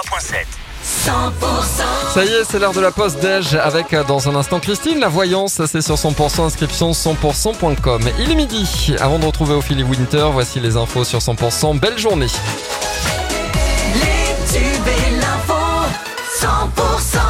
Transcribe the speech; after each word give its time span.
103.7. 0.00 0.46
100% 0.82 2.14
Ça 2.14 2.24
y 2.24 2.28
est, 2.28 2.44
c'est 2.44 2.58
l'heure 2.58 2.72
de 2.72 2.80
la 2.80 2.90
pause 2.90 3.16
déj 3.16 3.54
avec 3.54 3.92
euh, 3.92 4.02
dans 4.04 4.28
un 4.28 4.34
instant 4.34 4.58
Christine. 4.58 4.98
La 4.98 5.08
voyance, 5.08 5.60
c'est 5.66 5.82
sur 5.82 5.96
100% 5.96 6.42
inscription 6.44 6.92
100%.com. 6.92 8.02
Il 8.18 8.30
est 8.30 8.34
midi. 8.34 8.94
Avant 8.98 9.18
de 9.18 9.26
retrouver 9.26 9.54
Ophélie 9.54 9.82
Winter, 9.82 10.28
voici 10.32 10.58
les 10.58 10.76
infos 10.76 11.04
sur 11.04 11.18
100%. 11.18 11.78
Belle 11.78 11.98
journée. 11.98 12.28
Les 13.94 14.58
tubes 14.58 14.86
et 14.86 15.16
l'info 15.20 15.54
100% 16.40 17.29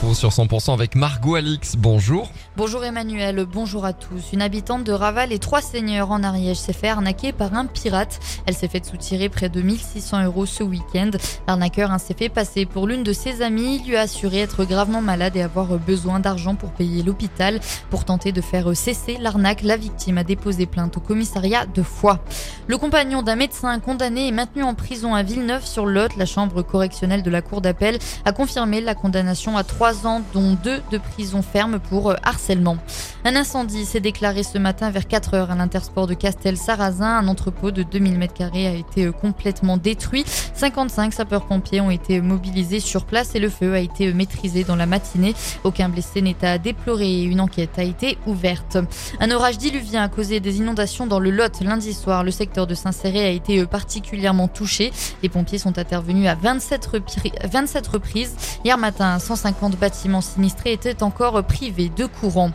Sur 0.00 0.30
100% 0.30 0.72
avec 0.72 0.96
Margot 0.96 1.36
Alix. 1.36 1.76
Bonjour. 1.76 2.30
Bonjour 2.56 2.84
Emmanuel, 2.84 3.46
bonjour 3.50 3.84
à 3.84 3.92
tous. 3.92 4.32
Une 4.32 4.42
habitante 4.42 4.82
de 4.82 4.92
Raval 4.92 5.32
et 5.32 5.38
trois 5.38 5.60
seigneurs 5.60 6.10
en 6.10 6.24
Ariège 6.24 6.56
s'est 6.56 6.72
fait 6.72 6.88
arnaquer 6.88 7.32
par 7.32 7.54
un 7.54 7.66
pirate. 7.66 8.18
Elle 8.46 8.54
s'est 8.54 8.66
fait 8.66 8.84
soutirer 8.84 9.28
près 9.28 9.48
de 9.48 9.60
1600 9.62 10.24
euros 10.24 10.46
ce 10.46 10.64
week-end. 10.64 11.10
L'arnaqueur 11.46 11.92
hein, 11.92 11.98
s'est 11.98 12.14
fait 12.14 12.28
passer 12.28 12.66
pour 12.66 12.88
l'une 12.88 13.04
de 13.04 13.12
ses 13.12 13.40
amies. 13.42 13.76
Il 13.76 13.88
lui 13.88 13.96
a 13.96 14.00
assuré 14.00 14.40
être 14.40 14.64
gravement 14.64 15.00
malade 15.00 15.36
et 15.36 15.42
avoir 15.42 15.68
besoin 15.78 16.18
d'argent 16.18 16.54
pour 16.56 16.72
payer 16.72 17.02
l'hôpital. 17.02 17.60
Pour 17.90 18.04
tenter 18.04 18.32
de 18.32 18.40
faire 18.40 18.74
cesser 18.76 19.16
l'arnaque, 19.20 19.62
la 19.62 19.76
victime 19.76 20.18
a 20.18 20.24
déposé 20.24 20.66
plainte 20.66 20.96
au 20.96 21.00
commissariat 21.00 21.66
de 21.66 21.82
Foix. 21.82 22.18
Le 22.66 22.78
compagnon 22.78 23.22
d'un 23.22 23.36
médecin 23.36 23.78
condamné 23.78 24.28
est 24.28 24.32
maintenu 24.32 24.64
en 24.64 24.74
prison 24.74 25.14
à 25.14 25.22
Villeneuve-sur-Lot. 25.22 26.16
La 26.16 26.26
chambre 26.26 26.62
correctionnelle 26.62 27.22
de 27.22 27.30
la 27.30 27.42
cour 27.42 27.60
d'appel 27.60 27.98
a 28.24 28.32
confirmé 28.32 28.80
la 28.80 28.94
condamnation 28.94 29.56
à 29.56 29.62
trois 29.62 29.89
ans, 30.06 30.22
dont 30.32 30.56
deux 30.62 30.80
de 30.90 30.98
prison 30.98 31.42
ferme 31.42 31.78
pour 31.78 32.14
harcèlement. 32.22 32.76
Un 33.24 33.36
incendie 33.36 33.84
s'est 33.84 34.00
déclaré 34.00 34.42
ce 34.42 34.56
matin 34.58 34.90
vers 34.90 35.06
4 35.06 35.34
heures 35.34 35.50
à 35.50 35.54
l'intersport 35.54 36.06
de 36.06 36.14
Castel-Sarrazin. 36.14 37.18
Un 37.18 37.28
entrepôt 37.28 37.70
de 37.70 37.82
2000 37.82 38.18
m2 38.18 38.66
a 38.66 38.72
été 38.72 39.10
complètement 39.12 39.76
détruit. 39.76 40.24
55 40.54 41.12
sapeurs-pompiers 41.12 41.80
ont 41.80 41.90
été 41.90 42.20
mobilisés 42.20 42.80
sur 42.80 43.04
place 43.04 43.34
et 43.34 43.38
le 43.38 43.50
feu 43.50 43.74
a 43.74 43.80
été 43.80 44.12
maîtrisé 44.12 44.64
dans 44.64 44.76
la 44.76 44.86
matinée. 44.86 45.34
Aucun 45.64 45.88
blessé 45.88 46.22
n'est 46.22 46.42
à 46.44 46.58
déplorer 46.58 47.08
et 47.10 47.22
une 47.24 47.40
enquête 47.40 47.78
a 47.78 47.82
été 47.82 48.18
ouverte. 48.26 48.78
Un 49.20 49.30
orage 49.30 49.58
diluvien 49.58 50.02
a 50.02 50.08
causé 50.08 50.40
des 50.40 50.58
inondations 50.58 51.06
dans 51.06 51.18
le 51.20 51.30
Lot 51.30 51.60
lundi 51.60 51.92
soir. 51.92 52.24
Le 52.24 52.30
secteur 52.30 52.66
de 52.66 52.74
Saint-Céré 52.74 53.24
a 53.24 53.30
été 53.30 53.64
particulièrement 53.66 54.48
touché. 54.48 54.92
Les 55.22 55.28
pompiers 55.28 55.58
sont 55.58 55.78
intervenus 55.78 56.28
à 56.28 56.34
27, 56.34 56.86
repri- 56.88 57.32
27 57.50 57.86
reprises. 57.86 58.34
Hier 58.64 58.78
matin, 58.78 59.18
150 59.18 59.76
bâtiments 59.80 60.20
sinistrés 60.20 60.72
étaient 60.72 61.02
encore 61.02 61.42
privés 61.42 61.90
de 61.96 62.06
courant. 62.06 62.52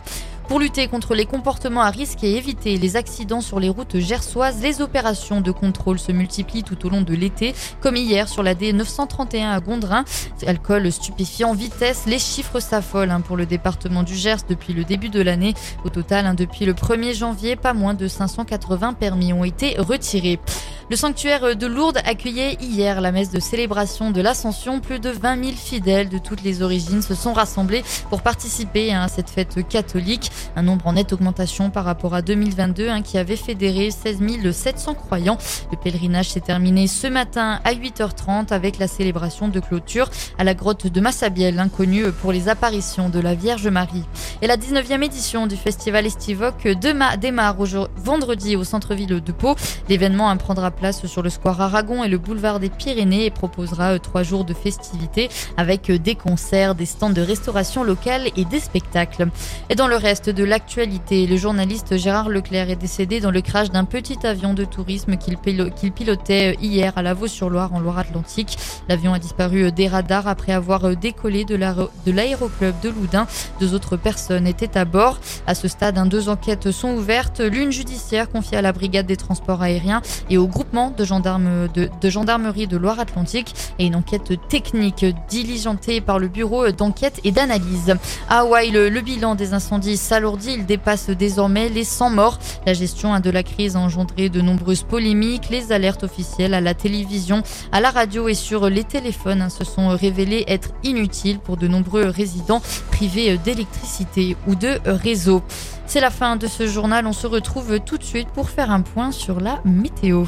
Pour 0.47 0.59
lutter 0.59 0.87
contre 0.87 1.15
les 1.15 1.25
comportements 1.25 1.81
à 1.81 1.89
risque 1.89 2.23
et 2.23 2.37
éviter 2.37 2.77
les 2.77 2.97
accidents 2.97 3.41
sur 3.41 3.59
les 3.59 3.67
routes 3.67 3.97
gersoises, 3.97 4.61
les 4.61 4.79
opérations 4.79 5.41
de 5.41 5.51
contrôle 5.51 5.97
se 5.97 6.11
multiplient 6.11 6.63
tout 6.63 6.85
au 6.85 6.89
long 6.89 7.01
de 7.01 7.15
l'été, 7.15 7.55
comme 7.81 7.95
hier 7.95 8.29
sur 8.29 8.43
la 8.43 8.53
D931 8.53 9.49
à 9.49 9.59
Gondrin. 9.59 10.05
Alcool, 10.45 10.91
stupéfiant, 10.91 11.55
vitesse, 11.55 12.03
les 12.05 12.19
chiffres 12.19 12.59
s'affolent 12.59 13.09
hein, 13.09 13.21
pour 13.21 13.37
le 13.37 13.47
département 13.47 14.03
du 14.03 14.13
Gers 14.13 14.45
depuis 14.47 14.73
le 14.73 14.83
début 14.83 15.09
de 15.09 15.19
l'année. 15.19 15.55
Au 15.83 15.89
total, 15.89 16.27
hein, 16.27 16.35
depuis 16.35 16.65
le 16.65 16.73
1er 16.73 17.15
janvier, 17.15 17.55
pas 17.55 17.73
moins 17.73 17.95
de 17.95 18.07
580 18.07 18.93
permis 18.93 19.33
ont 19.33 19.43
été 19.43 19.75
retirés. 19.79 20.39
Le 20.87 20.95
sanctuaire 20.95 21.55
de 21.55 21.65
Lourdes 21.65 21.97
accueillait 22.05 22.57
hier 22.61 23.01
la 23.01 23.11
messe 23.11 23.31
de 23.31 23.39
célébration 23.39 24.11
de 24.11 24.21
l'Ascension. 24.21 24.79
Plus 24.79 24.99
de 24.99 25.09
20 25.09 25.43
000 25.43 25.55
fidèles 25.57 26.09
de 26.09 26.19
toutes 26.19 26.43
les 26.43 26.61
origines 26.61 27.01
se 27.01 27.15
sont 27.15 27.33
rassemblés 27.33 27.83
pour 28.11 28.21
participer 28.21 28.93
à 28.93 29.07
cette 29.07 29.31
fête 29.31 29.67
catholique. 29.67 30.31
Un 30.55 30.61
nombre 30.61 30.85
en 30.85 30.93
nette 30.93 31.11
augmentation 31.11 31.71
par 31.71 31.85
rapport 31.85 32.13
à 32.13 32.21
2022 32.21 32.87
hein, 32.89 33.01
qui 33.01 33.17
avait 33.17 33.35
fédéré 33.35 33.89
16 33.89 34.19
700 34.51 34.93
croyants. 34.93 35.39
Le 35.71 35.77
pèlerinage 35.77 36.29
s'est 36.29 36.39
terminé 36.39 36.85
ce 36.85 37.07
matin 37.07 37.59
à 37.63 37.73
8h30 37.73 38.53
avec 38.53 38.77
la 38.77 38.87
célébration 38.87 39.47
de 39.47 39.59
clôture 39.59 40.11
à 40.37 40.43
la 40.43 40.53
grotte 40.53 40.85
de 40.85 41.01
Massabielle, 41.01 41.57
inconnue 41.57 42.11
pour 42.11 42.31
les 42.31 42.47
apparitions 42.47 43.09
de 43.09 43.19
la 43.19 43.33
Vierge 43.33 43.67
Marie. 43.67 44.03
Et 44.43 44.47
la 44.47 44.55
19e 44.55 45.01
édition 45.03 45.47
du 45.47 45.55
festival 45.57 46.05
Estivoque 46.05 46.65
dema- 46.79 47.17
démarre 47.17 47.55
vendredi 47.97 48.55
au 48.55 48.63
centre-ville 48.63 49.19
de 49.19 49.31
Pau. 49.31 49.55
L'événement 49.89 50.35
prendra 50.37 50.69
place 50.75 51.05
sur 51.05 51.21
le 51.23 51.29
square 51.29 51.59
Aragon 51.61 52.03
et 52.03 52.07
le 52.07 52.17
boulevard 52.17 52.59
des 52.59 52.69
Pyrénées 52.69 53.25
et 53.25 53.31
proposera 53.31 53.93
euh, 53.93 53.99
trois 53.99 54.23
jours 54.23 54.45
de 54.45 54.53
festivités 54.53 55.29
avec 55.57 55.89
euh, 55.89 55.97
des 55.97 56.15
concerts, 56.15 56.75
des 56.75 56.85
stands 56.85 57.09
de 57.09 57.21
restauration 57.21 57.83
locale 57.83 58.29
et 58.35 58.45
des 58.45 58.59
spectacles. 58.59 59.27
Et 59.69 59.75
dans 59.75 59.87
le 59.87 59.95
reste 59.95 60.29
de 60.29 60.43
l'actualité, 60.43 61.25
le 61.27 61.37
journaliste 61.37 61.97
Gérard 61.97 62.29
Leclerc 62.29 62.69
est 62.69 62.75
décédé 62.75 63.19
dans 63.19 63.31
le 63.31 63.41
crash 63.41 63.71
d'un 63.71 63.85
petit 63.85 64.25
avion 64.25 64.53
de 64.53 64.65
tourisme 64.65 65.17
qu'il 65.17 65.35
pilo- 65.35 65.71
qu'il 65.73 65.91
pilotait 65.91 66.53
euh, 66.53 66.61
hier 66.61 66.93
à 66.95 67.01
Lavaux-sur-Loire 67.01 67.73
en 67.73 67.79
Loire-Atlantique. 67.79 68.57
L'avion 68.89 69.13
a 69.13 69.19
disparu 69.19 69.71
des 69.71 69.87
radars 69.87 70.27
après 70.27 70.51
avoir 70.51 70.95
décollé 70.95 71.45
de 71.45 71.55
l'aéro- 71.55 71.89
de 72.05 72.11
l'aéroclub 72.11 72.75
de 72.81 72.89
Loudun. 72.89 73.27
Deux 73.59 73.73
autres 73.73 73.97
personnes 73.97 74.45
étaient 74.45 74.77
à 74.77 74.85
bord. 74.85 75.19
À 75.47 75.55
ce 75.55 75.67
stade, 75.67 75.97
hein, 75.97 76.05
deux 76.05 76.29
enquêtes 76.29 76.71
sont 76.71 76.95
ouvertes, 76.95 77.39
l'une 77.39 77.71
judiciaire 77.71 78.29
confiée 78.29 78.57
à 78.57 78.61
la 78.61 78.71
brigade 78.71 79.05
des 79.05 79.17
transports 79.17 79.61
aériens 79.61 80.01
et 80.29 80.37
au 80.37 80.47
de, 80.73 81.89
de, 82.01 82.09
gendarmerie 82.09 82.67
de 82.67 82.77
Loire-Atlantique 82.77 83.53
et 83.79 83.85
une 83.85 83.95
enquête 83.95 84.33
technique 84.49 85.05
diligentée 85.29 86.01
par 86.01 86.19
le 86.19 86.27
bureau 86.27 86.71
d'enquête 86.71 87.19
et 87.23 87.31
d'analyse. 87.31 87.95
À 88.29 88.39
Hawaï, 88.39 88.71
le, 88.71 89.01
bilan 89.01 89.35
des 89.35 89.53
incendies 89.53 89.97
s'alourdit, 89.97 90.53
il 90.53 90.65
dépasse 90.65 91.09
désormais 91.09 91.69
les 91.69 91.83
100 91.83 92.09
morts. 92.09 92.39
La 92.65 92.73
gestion 92.73 93.19
de 93.19 93.29
la 93.29 93.43
crise 93.43 93.75
a 93.75 93.79
engendré 93.79 94.29
de 94.29 94.41
nombreuses 94.41 94.83
polémiques. 94.83 95.49
Les 95.49 95.71
alertes 95.71 96.03
officielles 96.03 96.53
à 96.53 96.61
la 96.61 96.73
télévision, 96.73 97.43
à 97.71 97.79
la 97.79 97.91
radio 97.91 98.27
et 98.27 98.33
sur 98.33 98.69
les 98.69 98.83
téléphones 98.83 99.41
hein, 99.41 99.49
se 99.49 99.63
sont 99.63 99.89
révélées 99.89 100.45
être 100.47 100.69
inutiles 100.83 101.39
pour 101.39 101.57
de 101.57 101.67
nombreux 101.67 102.07
résidents 102.07 102.61
privés 102.91 103.37
d'électricité 103.37 104.35
ou 104.47 104.55
de 104.55 104.79
réseau. 104.85 105.41
C'est 105.87 106.01
la 106.01 106.09
fin 106.09 106.35
de 106.35 106.47
ce 106.47 106.67
journal. 106.67 107.05
On 107.05 107.13
se 107.13 107.27
retrouve 107.27 107.79
tout 107.79 107.97
de 107.97 108.03
suite 108.03 108.27
pour 108.29 108.49
faire 108.49 108.71
un 108.71 108.81
point 108.81 109.11
sur 109.11 109.39
la 109.39 109.61
météo. 109.65 110.25